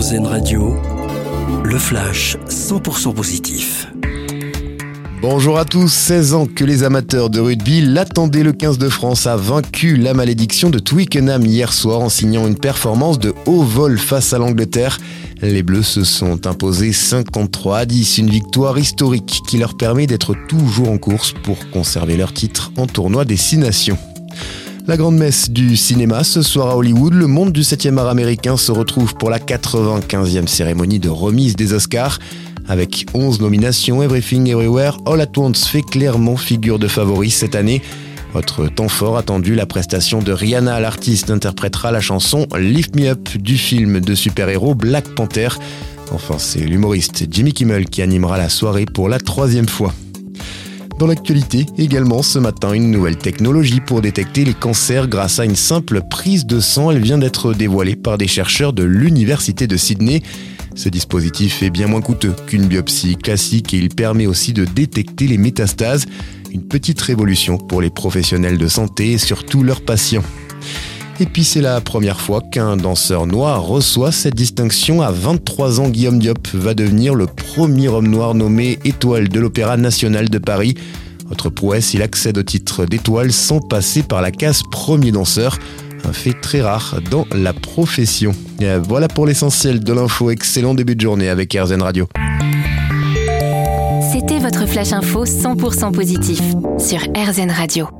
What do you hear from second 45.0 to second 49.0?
Panther. Enfin, c'est l'humoriste Jimmy Kimmel qui animera la soirée